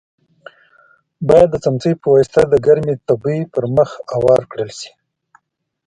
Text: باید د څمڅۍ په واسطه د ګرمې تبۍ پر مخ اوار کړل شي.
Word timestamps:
باید 1.27 1.47
د 1.51 1.55
څمڅۍ 1.63 1.93
په 2.01 2.07
واسطه 2.13 2.41
د 2.49 2.53
ګرمې 2.65 2.93
تبۍ 3.07 3.39
پر 3.53 3.63
مخ 3.75 3.89
اوار 4.15 4.41
کړل 4.51 4.71
شي. 4.79 4.91